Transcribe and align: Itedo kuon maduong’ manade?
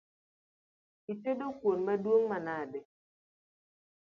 Itedo 1.13 1.47
kuon 1.57 1.79
maduong’ 1.85 2.25
manade? 2.31 2.79